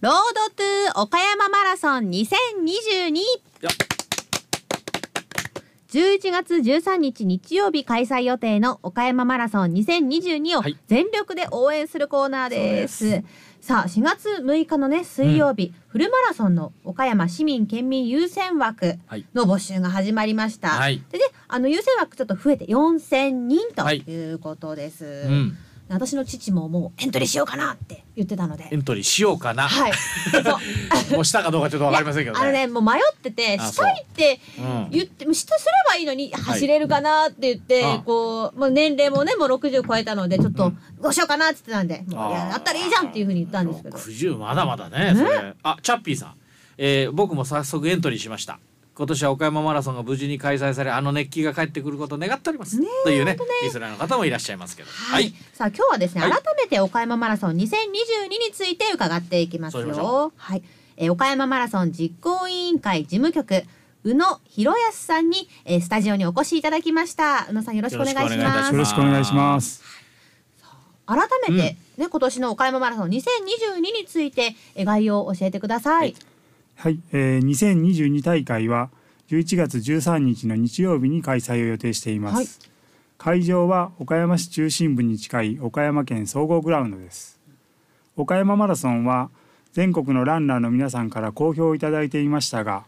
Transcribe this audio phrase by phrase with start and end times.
[0.00, 3.20] ロードトゥー岡山マラソン2022
[3.60, 3.68] や
[5.90, 10.78] 11月13日日曜日開催予定の岡山マラソン2022をはい。
[10.86, 13.10] 全力で応援するコーナーです。
[13.10, 13.24] そう
[13.60, 19.26] さあ4月6日のね水曜日、フルマラソンの岡山市民県民優先枠はい。
[19.34, 20.68] の募集が始まりました。
[20.68, 21.02] はい。
[21.10, 23.98] でねあの優先枠ちょっと増えて4000人とはい。
[23.98, 25.04] いうことです。
[25.04, 25.58] うん
[25.90, 28.68] 私の父ももうエントリーしようかなって言ってたので。
[28.70, 29.92] エントリーしようかな、はい。
[30.30, 30.38] そ
[31.12, 31.14] う。
[31.14, 32.42] もうしたかどうかちょっとわかりませんけどね。
[32.42, 40.78] あのねもう迷っててあしたいってうん言ってもうしたすればいいのに走れるかなって言って、あこうもう年齢もねもう60超えたのでちょっとうん。
[41.02, 43.96] どうしようかなって言ってたんで、もういややったらいいじゃんっていうふうに言ったんですけど。
[43.96, 45.54] 60まだまだねそれ。
[45.62, 46.34] あチャッピーさん、
[46.78, 48.58] えー僕も早速エントリーしました
[49.00, 54.90] 今年は岡山マラソンが無事に開催されあの熱気が帰ってくることを願っております、ねえというねリスナーの方もいらっしゃいますけど。
[54.90, 56.32] はい、さあ今日はですね、はい。
[56.32, 57.70] 改めて岡山マラソン2022に
[58.52, 60.34] ついて伺っていきますよ。
[60.36, 60.62] はい、
[60.98, 63.64] えー岡山マラソン実行委員会事務局
[64.04, 67.46] 宇野博康さんに、えースタジオにお越しいただきました。
[67.48, 68.72] 宇野さんよろしくお願いしよろしくお願いいたます。
[68.74, 69.24] よろしくお願い。
[69.24, 69.82] します。
[71.06, 76.00] 改めて、ね今年の岡山マラソン2022についてえー概要を教えてください。
[76.00, 76.14] はい。
[76.80, 78.88] はい、えー、2022大会は
[79.30, 82.36] 11月13日の日曜日に開催を予定しています。
[82.36, 82.70] はい
[83.20, 87.38] 会場は岡山市中心部に近い岡山県総合グラウンドです。
[88.16, 89.28] 岡山マラソンは
[89.74, 92.84] 全国のランナーの皆さんから好評をいただいていましたが、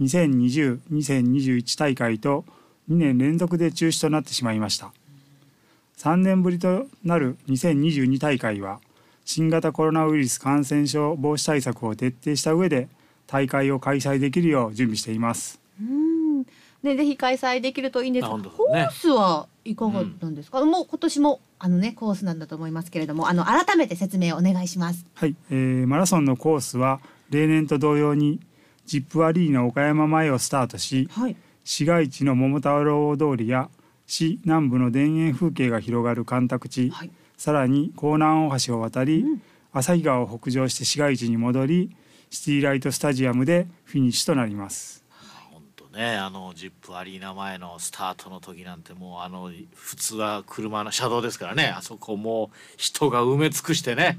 [0.00, 2.44] 2020、2021大会と
[2.88, 4.92] 2年連続で中止となってしまいました。
[5.98, 8.80] 3年ぶりとなる2022大会は
[9.24, 12.88] 新型コロナウイルス感染症防止対策を徹底した上で
[13.26, 15.61] 大会を開催できるよう準備しています。
[16.82, 16.90] うん。
[16.90, 20.64] ねぜひ開催できるといいんですが、なるほコースはいかがなんですか？
[20.64, 25.06] もう今年もあのねコースなんだと思いますけれども、あの改めて説明をお願いします。
[25.14, 28.40] はい、えーマラソンのコースは例年と同様に
[28.86, 31.36] ジップアリーナ岡山前をスタートしはい。
[31.64, 33.68] 市街地の桃太郎通りや
[34.06, 37.10] 市南部の田園風景が広がる干拓地、はい。
[37.36, 39.42] さらに江南大橋を渡り、うん
[39.74, 41.96] 旭川を北上して市街地に戻り
[42.28, 45.01] シティライトスタジアムでフィニッシュとなります。
[45.92, 51.66] ねあのジップアリーナ前のスタートの時なんてもうあの普通は車の車道ですからね。
[51.76, 54.18] あそこもう人が埋め尽くしてね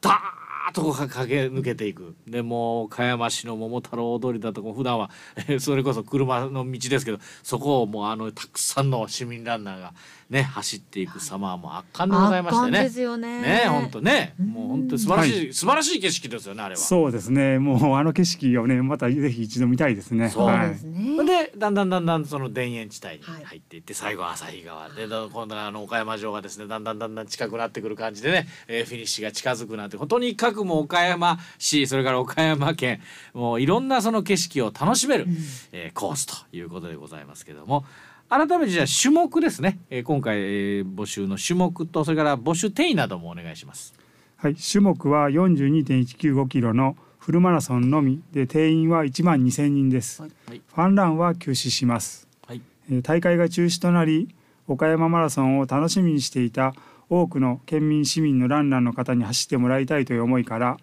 [0.00, 2.14] ダーッとこう駆け抜けていく。
[2.26, 5.10] でもう岡山市の桃太郎通りだとか普段は
[5.58, 9.94] それこそ車の道ですけどそこをもうあのたくさんの市民ランナーが
[10.30, 13.42] ね走っていく様はもう圧巻でございましてね圧巻ですよね。
[13.42, 16.80] ね本当ねもう本当に素晴らしい、は素晴らしい景色ですよねあれは。
[16.80, 17.58] そうですね。
[17.58, 20.28] もうあの景色をねまたぜひ一度見たいですね。
[20.28, 21.24] そうはいですね。
[21.24, 33.00] でだんだんだんだんその田園地帯にはい入っていって、最後は旭川でだ今度はあの岡山城がですねだんだんだんだん近くなってくる感じでね、えーフィニッシュが近づくなんてとにかくもう岡山市それから岡山県
[33.32, 35.26] もういろんなその景色を楽しめる、
[35.72, 37.84] えーコースということでございますけども
[38.28, 43.94] 改めてじゃあ種目ですね、えー今回、えー募集の種目とそれから募集定員などもお願いします。
[44.36, 50.22] はい、種目は42.195キロのフルマラソンのみで定員は1万2000人です。
[50.22, 52.26] はいはいファンランは休止します。
[52.46, 52.60] はい
[52.90, 54.28] えー大会が中止となり
[54.66, 56.74] 岡山マラソンを楽しみにしていた
[57.08, 60.78] 多くの県民市民のランナーの方に走ってもらいたいという思いから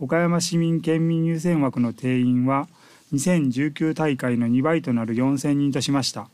[0.00, 2.66] 岡山市民県民優先枠の定員は
[3.12, 6.28] 2019大会の2倍となる4000人としました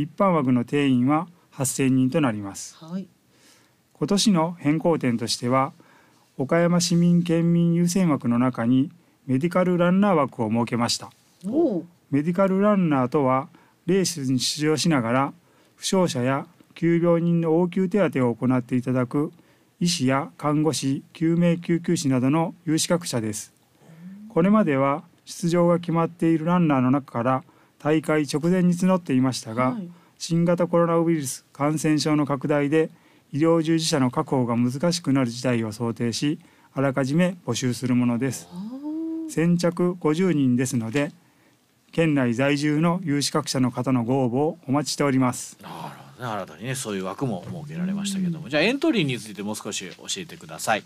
[0.00, 3.08] 一般枠の定員は8000人となりますはい。
[3.94, 5.72] 今年の変更点としては
[6.36, 8.92] 岡山市民県民優先枠の中に
[9.26, 11.10] メディカルランナー枠を設けました。
[12.10, 13.48] メディカルランナーとは
[13.86, 15.32] レースに出場しながら
[15.74, 19.32] 負傷者や急病人の応急手当を行っていただく
[19.80, 23.52] 医師や看護師救命救急士などの有資格者です
[24.28, 27.44] これまでは出場が決まっているランナーの中から
[27.78, 29.88] 大会直前に募っていましたが、はい。
[30.18, 32.90] 新型コロナウイルス感染症の拡大で
[33.32, 36.40] 医療従事者の確保が難しくなる事態を想定し
[36.74, 38.48] あらかじめ募集するものです。
[39.28, 41.12] 先着50人ですので
[41.92, 45.56] 県内在住の有資格者の方のご応募をお待ちしております。
[45.62, 45.98] なるほどね。
[46.18, 50.82] 新たにねそういう枠も設けられましたけども、じゃあエントリーについてもう少し教えてください。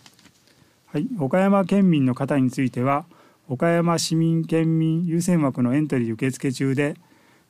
[0.87, 3.07] はい、岡山県民の方については
[3.53, 6.97] 岡山市民県民優先枠のエントリー受付中で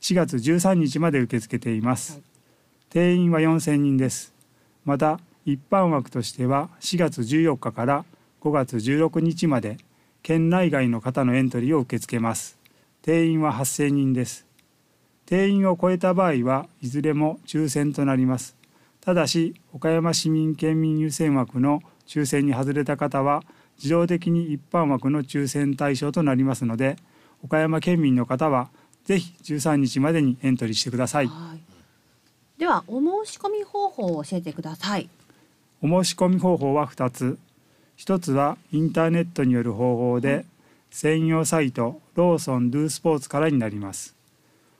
[0.01, 2.23] 4月13日まで受け付けています、はい。
[2.89, 4.33] 定員は4000人です。
[4.83, 8.03] また一般枠としては4月14日から
[8.41, 9.77] 5月16日まで
[10.23, 12.59] 県内外の方のエントリーを受け付けます。
[13.01, 14.45] 定員は8000人です。
[15.25, 18.57] 定員を超えた場合はいずれも抽選となります。
[18.99, 23.43] ただし岡山市民県民優先枠の抽選に外れた方は
[23.83, 26.95] 自動的に一般枠の抽選対象となりますので
[27.43, 28.69] 岡山県民の方は
[29.03, 31.27] ぜひ13日までにエントリーしてください。
[31.27, 31.59] はい。
[32.57, 35.09] ではお申し込み方法を教えてください。
[35.81, 37.37] お申し込み方法は2つ。
[37.97, 40.45] 1つはインターネットによる方法で
[40.89, 44.15] 専用サイトローソン DOスポーツからになります。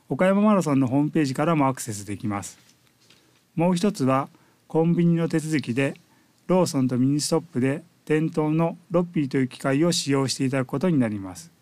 [0.08, 2.58] 岡山マラソンのホームページからもアクセスできます。
[3.54, 4.30] もう一つは
[4.66, 5.94] コンビニの手続きで
[6.46, 11.52] ローソンとミニストップで店頭の Loppi という機械を使用していただくことになります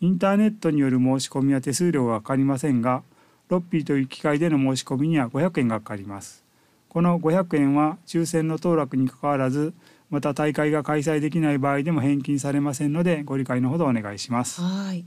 [0.00, 3.02] インターネットによる申し込みは手数料がかかりませんが
[3.48, 6.44] Loppi という機械での申し込みには500円がかかります
[6.88, 9.74] この500円は抽選の当落にかかわらず
[10.10, 15.04] また大会が開催できない場合でも返金されませんのでご理解のほどお願いしますはい。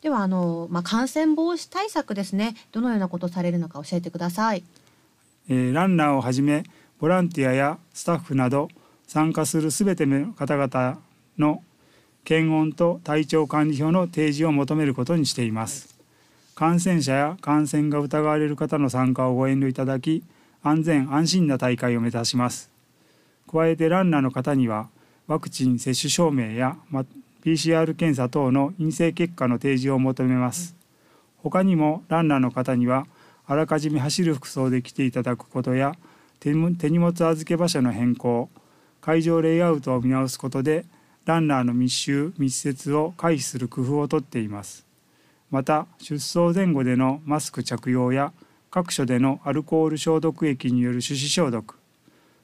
[0.00, 2.54] ではあのまあ感染防止対策ですね。
[2.72, 4.64] どのようなことをされるのか教えてください。
[5.48, 6.64] えーランナーをはじめ
[6.98, 8.68] ボランティアやスタッフなど
[9.10, 11.00] 参加するすべての方々
[11.36, 11.64] の
[12.22, 15.98] 検温と体調管理表の提示を求めることにしています。
[16.54, 20.22] 感染者や感染が疑われる方の参加をご遠慮いただき
[20.62, 22.70] 安全安心な大会を目指します。
[23.50, 24.88] 加えてランナーの方には
[25.26, 26.76] ワクチン接種証明や
[27.42, 30.76] PCR 検査等の陰性結果の提示を求めます。
[31.38, 33.08] 他にもランナーの方には
[33.48, 35.96] あらかじめ走る服装で来ていただくことや
[36.38, 38.48] 手荷物預け場所の変更
[39.00, 40.84] 会場レイアウトを見直すことで
[41.24, 44.86] ランナーの密集密接を回避する工夫をとっています。
[45.50, 48.32] また出走前後でのマスク着用や
[48.70, 51.76] 各所でのアルコール消毒液による手指消毒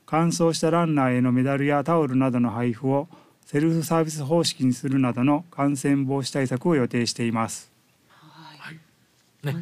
[0.06, 3.08] 乾燥したランナーへのメダルやタオルなどの配布を
[3.44, 7.70] セルフサービス方式にするなどの感染防止対策を予定しています。
[9.42, 9.54] ね、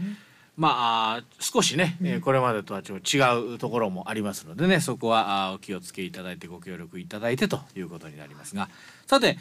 [0.56, 8.68] まあ少しね、えーこれまでとはちょっと違うところもありますのでねそこはお気をつけいただいてご協力いただいてということになりますが。
[9.06, 9.38] さて、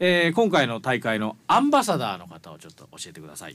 [0.00, 3.52] えー今回の大会のアンバサダーの方をちょっと教えてください。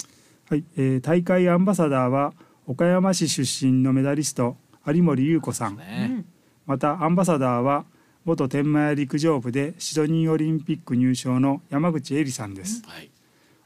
[0.49, 2.33] はい、えー大会アンバサダーは
[2.65, 4.55] 岡山市出身のメダリスト
[4.87, 5.75] 有森裕子さん。
[5.75, 6.23] ね。
[6.65, 7.85] またアンバサダーは
[8.23, 13.09] 元天満屋陸上部でシドニーオリンピック入賞の山口恵里さんです、はい。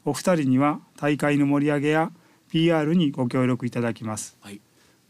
[0.04, 2.10] お二人には大会の盛り上げや
[2.50, 4.36] PR にご協力いただきます。
[4.40, 4.60] はい。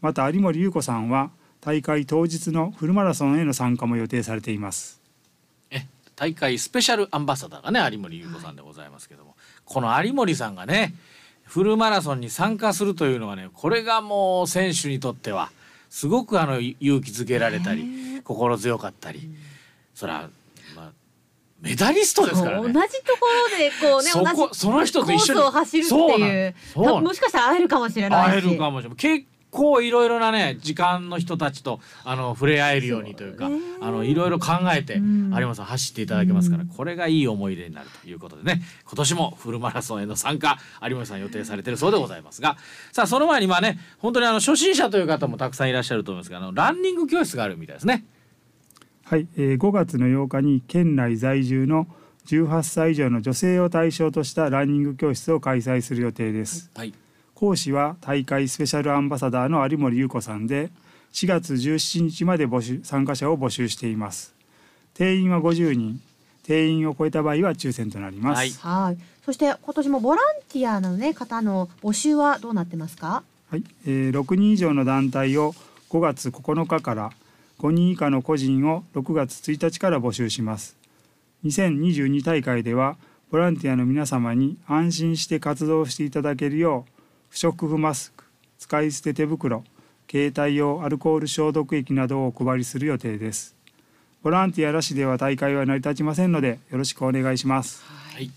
[0.01, 1.31] また有森裕子さんは
[1.61, 5.01] 大会当日のフルマラソンへの参加も予定されています。
[5.69, 5.85] え
[6.15, 9.35] 大会スペシャルアンバサダーがね有森裕子さんでございますけども、
[9.65, 10.93] この有森さんがね
[11.43, 15.51] フルマラソンに参加するというのはねこれがもう選手にとっては
[15.89, 19.29] すごくあの勇気づけられたり心強かったり、
[19.95, 20.29] そら、まあ、
[21.61, 22.71] メダリストですからね。
[22.71, 26.55] 同じところでこうねそこ同じその人と一緒にコースを走るっていう。
[26.75, 26.85] の。
[26.85, 28.31] そうもしかしたら会えるかもしれないし。
[28.31, 28.97] 会えるかもしれない。
[28.97, 33.49] 結構いろいろなね時間の人たちとあの触れ合えるようにというか
[33.81, 35.33] あのいろいろ考えて有ん。
[35.33, 42.57] 馬さん走っていただけますからうんこれがいい思い出になるということでね今年もフルマラソンへの参加有馬さん予定されてるそうでございますが
[42.91, 48.05] さあその前にまあね本当にあの初心者という方もたくさんいらっしゃると思いますがあのランニング教室があるみたいですね。
[49.09, 51.87] はい、えー5月の8日に県内在住の
[52.25, 56.69] 18歳以上の女性を対象としたランニング教室を開催する予定です。
[56.75, 56.93] はい。
[57.33, 60.71] 講師は大会スペシャルアンバサダーの有森裕子さんで
[61.13, 64.35] 4月17日まで募集参加者を募集しています。
[64.93, 66.01] 定員は50人。
[66.43, 68.49] 定員を超えた場合は抽選となります、はい。
[68.87, 68.97] はい。
[69.23, 73.23] そして今年もボランティアのね方の募集はどうなってますか？
[73.49, 73.63] はい。
[73.85, 75.53] えー6人以上の団体を
[75.91, 77.11] 5月9日から
[77.59, 80.77] 5人以下の個人を6月1日から募集します。
[81.45, 82.97] 2022大会では
[83.31, 86.91] ボランティアの皆様に安心して活動していただけるよう
[87.29, 88.23] 不織布マスク
[88.57, 89.63] 使い捨て手袋
[90.09, 93.55] 携帯用アルコール消毒液などをお配りする予定です。
[94.23, 97.83] ボランティアなしでは大会は成り立ちませんのでよろしくお願いします。
[98.13, 98.31] はい。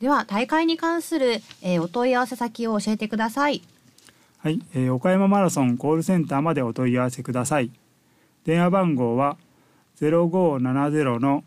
[0.00, 3.62] では大会に関する、えーお問い合わせ先を教えてください。
[4.38, 7.70] はい、えー岡山マラソンコールセンターまでお問い合わせください。
[8.44, 9.36] 電話番号は
[10.00, 11.44] 0570の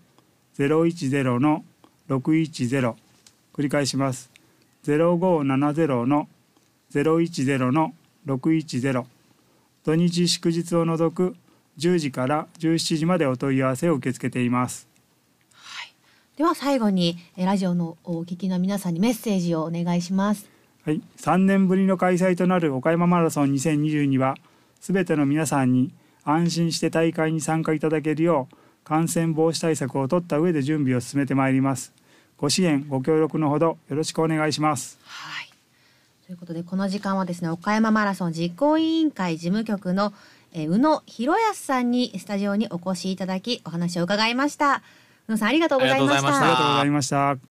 [0.57, 1.63] 010の
[2.09, 2.95] 610
[3.53, 4.31] 繰り返します。
[4.83, 6.27] 0570の
[6.93, 7.93] 010の
[8.25, 9.05] 610
[9.83, 11.35] 土日祝日を除く
[11.77, 14.87] 10時から17時までお問い合わせを受け付けています。
[16.37, 20.47] では最後に、えーラジオのお聞きの皆さんにメッセージをお願いします。
[20.85, 24.35] はい、3年ぶりの開催となる岡山マラソン2022は
[24.79, 25.91] すべての皆さんに
[26.29, 31.93] 安心して大会に参加いただけるよう感染防止対策を取った上で準備を進めてまいります。
[32.37, 34.99] ご支援ご協力のほどよろしくお願いします。
[35.03, 35.49] はい。
[36.25, 40.13] ということでこの時間はですね岡山マラソン実行委員会事務局の、
[40.53, 44.81] えー宇野博康さんにスタジオにお越しいただきお話を伺いました。
[45.27, 46.27] 宇野さんありがとうございました。
[46.27, 47.46] ありがとうございました